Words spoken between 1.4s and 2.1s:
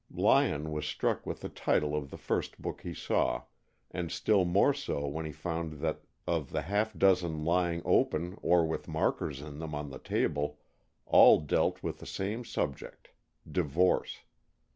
the title of